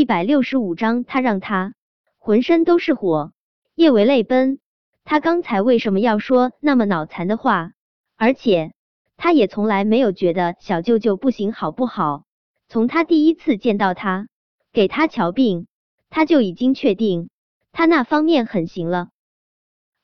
[0.00, 1.74] 一百六十五章，他让他
[2.16, 3.34] 浑身都是火。
[3.74, 4.58] 叶维泪奔，
[5.04, 7.72] 他刚才为什么要说那么脑残的话？
[8.16, 8.72] 而且
[9.18, 12.24] 他也从来没有觉得小舅舅不行，好不好？
[12.66, 14.28] 从他第一次见到他，
[14.72, 15.66] 给他瞧病，
[16.08, 17.28] 他就已经确定
[17.70, 19.10] 他那方面很行了。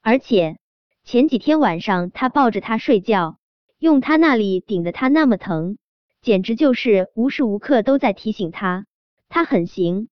[0.02, 0.58] 而且
[1.04, 3.38] 前几天晚上他抱着他睡觉，
[3.78, 5.78] 用他那里顶得他那么疼，
[6.20, 8.84] 简直就是无时无刻都在提醒他，
[9.28, 10.08] 他很行。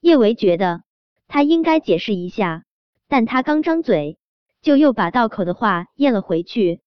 [0.00, 0.82] 叶维觉得
[1.28, 2.64] 他应该解释一下。
[3.08, 4.18] 但他刚张嘴，
[4.62, 6.80] 就又把道口的话咽了回去。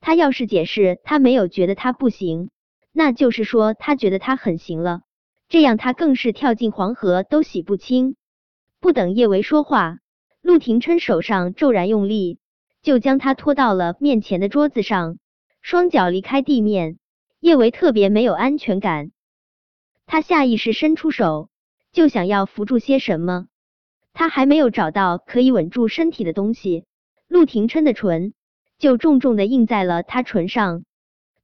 [0.00, 2.50] 他要是解释他没有觉得他不行，
[2.90, 5.02] 那就是说他觉得他很行了。
[5.48, 8.16] 这样他更是跳进黄河都洗不清。
[8.80, 9.98] 不等叶维说话，
[10.40, 12.40] 陆廷琛手上骤然用力，
[12.82, 15.18] 就将他拖到了面前的桌子上，
[15.60, 16.98] 双脚离开地面。
[17.38, 19.12] 叶维特别没有安全感，
[20.12, 21.48] 他下意识伸出手，
[21.90, 23.46] 就想要扶住些什么。
[24.12, 26.84] 他还没有找到可以稳住身体的东西，
[27.28, 28.34] 陆廷琛的唇
[28.78, 30.84] 就重重的印在了他唇上。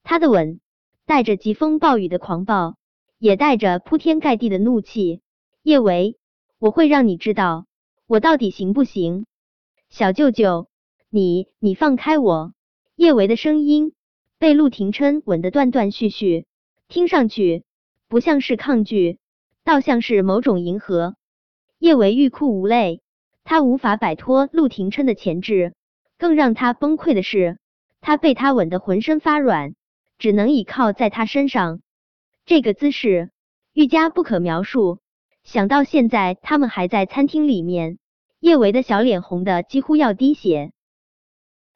[0.03, 0.61] 他的吻
[1.07, 2.77] 带着疾风暴雨的狂暴，
[3.17, 5.23] 也带着铺天盖地的怒气。
[5.63, 6.19] 叶维，
[6.59, 7.65] 我会让你知道
[8.07, 9.25] 我到底行不行。
[9.89, 10.69] 小舅舅，
[11.09, 12.53] 你你放开我！
[12.97, 13.95] 叶维的声音
[14.39, 16.45] 被陆廷琛吻得断断续续，
[16.87, 17.65] 听上去
[18.09, 19.19] 不像是抗拒，
[19.65, 21.17] 倒像是某种迎合。
[21.79, 23.03] 叶维欲哭无泪，
[23.45, 25.75] 他无法摆脱陆廷琛的钳制。
[26.17, 27.59] 更让他崩溃的是，
[28.01, 29.75] 他被他吻得浑身发软，
[30.19, 31.81] 只能倚靠在他身上。
[32.45, 33.31] 这个姿势
[33.73, 34.99] 愈加不可描述。
[35.45, 37.99] 想到现在他们还在餐厅里面，
[38.41, 40.73] 叶维的小脸红的几乎要滴血。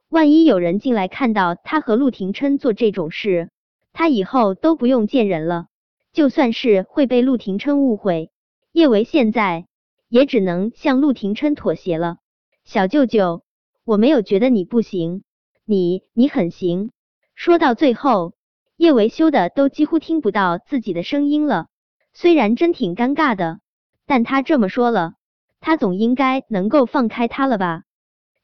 [0.09, 3.51] 万一有人进来看到他和陆廷琛做这种事，
[3.93, 5.67] 他以后都不用见人了。
[6.13, 8.31] 就算是会被陆廷琛误会，
[8.73, 9.67] 叶维现在。
[10.09, 12.19] 也只能向陆廷琛妥协了。
[12.65, 13.45] 小舅舅，
[13.83, 15.25] 我没有觉得你不行，
[15.65, 16.91] 你你很行。
[17.35, 18.35] 说到最后，
[18.77, 21.69] 叶维羞的都几乎听不到自己的声音了。
[22.13, 23.61] 虽然真挺尴尬的，
[24.05, 25.15] 但他这么说了，
[25.61, 27.85] 他总应该能够放开他了吧？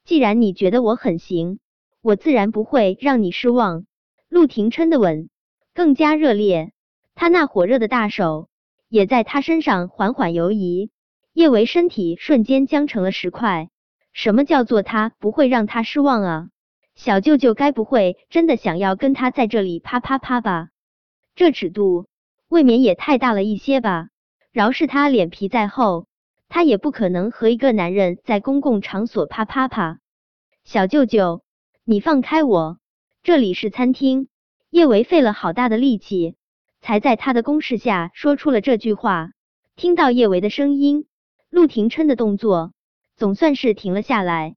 [0.06, 1.58] 既然你觉得我很行，
[2.00, 3.84] 我自然不会让你失望。
[4.30, 5.28] 陆廷琛的吻
[5.74, 6.72] 更加热烈，
[7.20, 8.48] 他那火热的大手
[8.88, 10.92] 也在他身上缓缓游移。
[11.32, 13.70] 叶维身体瞬间僵成了石块。
[14.12, 16.48] 什么叫做他不会让他失望啊？
[16.94, 20.68] 小舅舅该不会真的想要跟他在这里啪啪啪吧？
[21.34, 22.06] 这尺度
[22.48, 24.10] 未免也太大了一些吧？
[24.52, 26.06] 饶是他脸皮再厚，
[26.48, 29.98] 他也不可能和一个男人在公共场所啪啪啪。
[30.62, 31.42] 小舅舅，
[31.82, 32.78] 你放开我，
[33.24, 34.28] 这里是餐厅。
[34.70, 36.36] 叶维费了好大的力气，
[36.80, 39.30] 才在他的攻势下说出了这句话。
[39.76, 41.06] 听到叶维的声音。
[41.50, 42.72] 陆廷琛的动作
[43.16, 44.54] 总算是停了下来。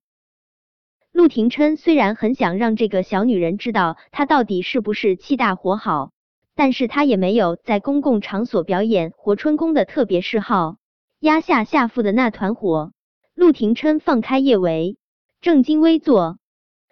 [1.14, 6.12] 陆廷琛虽然很想让这个小女人知道他到底是不是气大活好，
[6.54, 10.78] 但是他也没有在公共场所表演活春宫的特别嗜好，
[11.20, 12.92] 压下下腹的那团火。
[13.34, 14.98] 陆廷琛放开叶维，
[15.40, 16.40] 正襟危坐。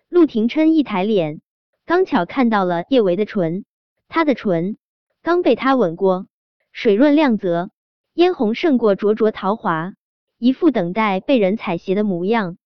[0.07, 1.41] 陆廷琛一抬脸，
[1.85, 3.65] 刚巧看到了叶维的唇，
[4.07, 4.77] 他的唇
[5.21, 6.27] 刚被他吻过，
[6.71, 7.71] 水润亮泽。
[8.13, 9.93] 嫣红胜过灼灼桃花，
[10.37, 12.57] 一副等待被人采撷的模样。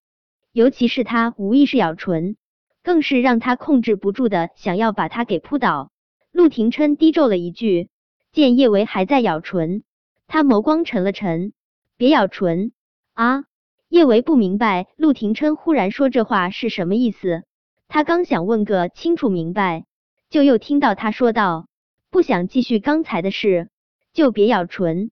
[0.51, 2.37] 尤其是他无意识咬唇，
[2.83, 5.91] 更是让他控制不住的想要把他给扑倒。
[6.31, 7.89] 陆廷琛低咒了一句，
[8.31, 9.83] 见叶维还在咬唇，
[10.27, 11.53] 他眸光沉了沉，
[11.97, 12.71] 别咬唇
[13.13, 13.43] 啊！
[13.89, 17.43] 叶维不明白陆廷琛忽然说这话是什么意思，
[17.87, 19.85] 他刚想问个清楚明白，
[20.31, 21.67] 就又听到他说道
[22.13, 23.69] ：“不想继续刚才的事，
[24.13, 25.09] 就别咬唇。”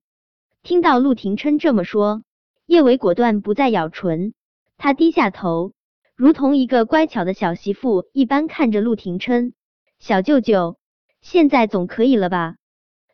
[0.61, 2.21] 听到陆廷琛这么说，
[2.67, 4.35] 叶维果断不再咬唇，
[4.77, 5.73] 他低下头，
[6.15, 9.53] 如同一个乖巧的小媳妇一般看着陆廷琛。
[9.97, 10.77] 小舅舅，
[11.21, 12.57] 现在总可以了吧？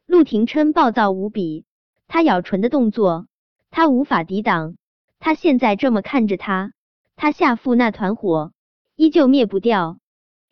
[0.05, 1.63] 陆廷琛暴躁无比，
[2.09, 3.27] 他咬唇的动作，
[3.71, 4.75] 他无法抵挡。
[5.17, 6.73] 他现在这么看着他，
[7.15, 8.51] 他下腹那团火
[8.97, 9.97] 依旧灭不掉。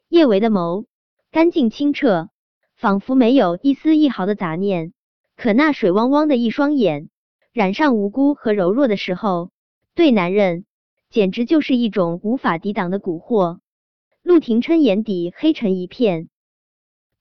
[0.07, 0.85] 叶维的眸
[1.31, 2.29] 干净清澈，
[2.85, 4.93] 仿佛没有一丝一毫的杂念。
[5.35, 7.09] 可那水汪汪的一双眼，
[7.51, 9.49] 染上无辜和柔弱的时候，
[9.95, 10.65] 对男人
[11.09, 13.57] 简直就是一种无法抵挡的蛊惑。
[14.21, 16.29] 陆廷琛眼底黑沉一片，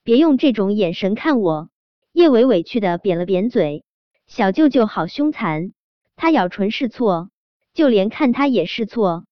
[0.03, 1.71] 别用这种眼神看我。
[2.13, 3.85] 叶伟委屈的扁了扁嘴，
[4.27, 5.73] 小舅舅好凶残，
[6.15, 7.31] 他咬唇是错，
[7.73, 9.25] 就连看他也是错。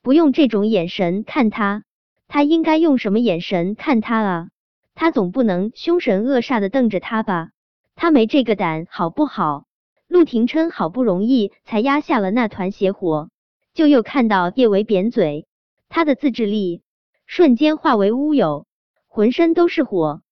[0.00, 1.84] 不用这种眼神看他，
[2.28, 4.48] 他应该用什么眼神看他啊？
[4.96, 7.50] 他总不能凶神恶煞的瞪着他吧？
[7.94, 9.66] 他没这个胆，好不好？
[10.08, 13.28] 陆廷琛好不容易才压下了那团邪火，
[13.74, 15.46] 就又看到叶维扁嘴，
[15.90, 16.82] 他的自制力
[17.26, 18.66] 瞬间化为乌有，
[19.06, 20.22] 浑身都是火。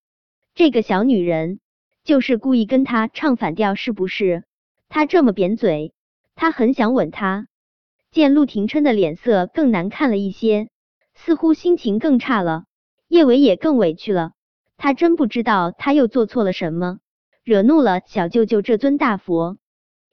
[0.54, 1.60] 这个小女人
[2.02, 4.44] 就是故意跟他唱反调，是不是？
[4.88, 5.92] 他这么扁嘴，
[6.34, 7.48] 他很想吻她。
[8.10, 10.68] 见陆廷琛的脸色更难看了一些，
[11.14, 12.64] 似乎心情更差了。
[13.08, 14.32] 叶维也更委屈了，
[14.76, 16.98] 他真不知道他又做错了什么，
[17.42, 19.56] 惹怒了小舅舅这尊大佛。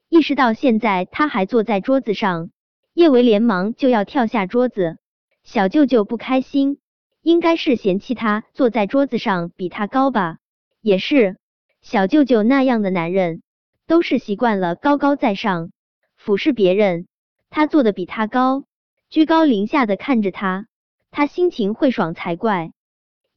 [0.10, 2.52] 意识到现在他还坐在桌子上，
[2.94, 4.98] 叶维连忙就要跳下桌子。
[5.44, 6.80] 小舅舅不开心，
[7.22, 10.38] 应该是嫌弃他坐在桌子上比他高吧？
[10.82, 11.38] 也是，
[11.82, 13.42] 小舅舅那样的男人
[13.88, 15.72] 都是习惯了高高在上
[16.18, 17.08] 俯视别人，
[17.50, 18.66] 他坐的比他高，
[19.10, 20.68] 居高临下的看着他，
[21.10, 22.72] 他心情会爽才怪。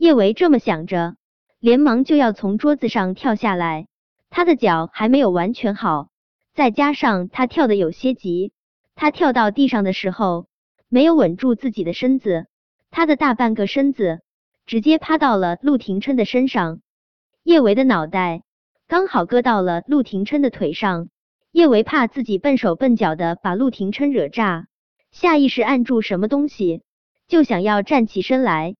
[0.04, 1.16] 叶维这么想着，
[1.60, 3.86] 连忙就要从桌子上跳下来，
[4.28, 6.08] 他的脚还没有完全好。
[6.52, 8.52] 再加上他跳的有些急，
[8.94, 10.46] 他跳到地上的时候
[10.90, 12.44] 没有稳住自己的身子，
[12.90, 14.20] 他的大半个身子
[14.66, 16.80] 直接趴到了陆廷琛的身上。
[17.42, 18.42] 叶维的脑袋
[18.86, 21.08] 刚好搁到了陆廷琛的腿上，
[21.50, 24.66] 叶维怕自己笨手笨脚的把陆廷琛惹炸，
[25.12, 26.82] 下意识按住什么东西，
[27.26, 28.76] 就想要站起身来。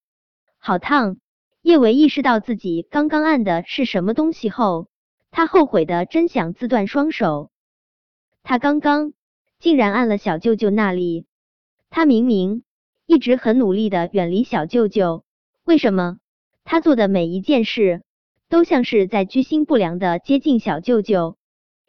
[0.67, 1.19] 好烫！
[1.61, 4.89] 叶维意识到自己刚刚按的是什么东西后，
[5.31, 7.51] 他后悔的真想自断双手。
[8.43, 9.13] 他刚刚
[9.59, 11.27] 竟然按了小舅舅那里，
[11.91, 12.63] 他明明
[13.05, 15.27] 一直很努力的远离小舅舅，
[15.65, 16.17] 为什么
[16.65, 18.03] 他做的每一件事
[18.49, 21.37] 都像是在居心不良的接近小舅舅？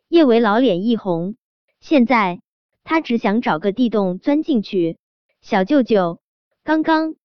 [0.10, 1.38] 叶维老脸一红，
[1.80, 2.42] 现在
[2.83, 4.98] 他只想找个地洞钻进去。
[5.39, 6.19] 小舅舅，
[6.66, 7.16] 刚刚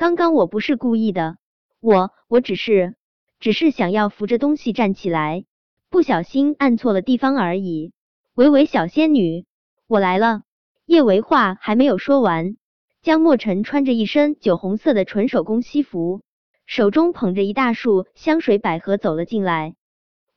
[0.00, 1.36] 刚刚我不是故意的，
[1.78, 2.96] 我我只是
[3.38, 5.44] 只是想要扶着东西站起来，
[5.90, 7.92] 不小心按错了地方而已。
[8.34, 9.44] 维维小仙女，
[9.86, 10.40] 我来了。
[10.86, 12.56] 叶维话还没有说完，
[13.02, 16.22] 江墨尘穿着一身酒红色的纯手工西服，
[16.64, 19.74] 手中捧着一大束香水百合走了进来。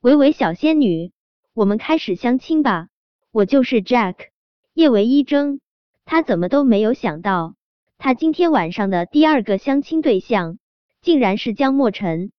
[0.01, 1.13] 维维小仙女，
[1.53, 2.89] 我们开始相亲吧。
[3.31, 4.15] 我就是 Jack。
[4.73, 5.61] 叶维一怔，
[6.03, 7.55] 他怎么都没有想到，
[8.05, 10.57] 他今天晚上的第二个相亲对象
[11.01, 12.33] 竟然是江墨尘。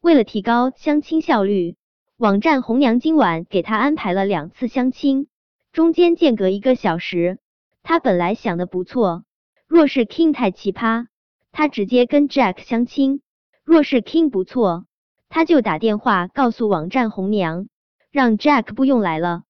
[0.00, 1.74] 为了提高相亲效率。
[2.16, 5.26] 网站红娘今晚给他安排了两次相亲，
[5.72, 7.40] 中间间隔一个小时。
[7.82, 9.24] 他本来想的不错，
[9.66, 11.06] 若是 King 太奇葩，
[11.50, 13.18] 他直接跟 Jack 相亲；
[13.64, 14.84] 若是 King 不错，
[15.28, 17.66] 他就打电话告诉网站红娘，
[18.12, 19.42] 让 Jack 不用来了。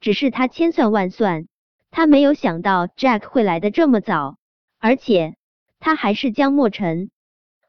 [0.00, 1.48] 只是他千算万算，
[1.90, 4.36] 他没有想到 Jack 会来的这么早，
[4.84, 5.36] 而且
[5.78, 7.12] 他还是江墨尘。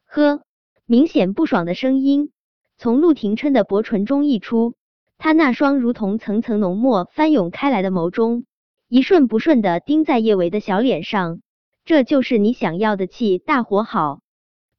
[0.07, 0.41] 呵，
[0.87, 2.31] 明显不爽的声音。
[2.79, 4.73] 从陆廷琛的薄唇中溢出，
[5.19, 8.45] 他那双如同层层浓墨翻涌开来的眸中，
[8.87, 11.41] 一瞬不瞬的盯在叶维的小脸上。
[11.85, 13.37] 这就是你想要的气？
[13.37, 14.21] 大火好！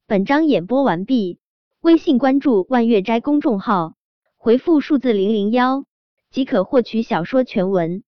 [0.05, 1.39] 本章演播完毕，
[1.79, 3.93] 微信关注万月斋公众号，
[4.35, 5.85] 回复数字零零幺
[6.31, 8.03] 即可获取小说全文。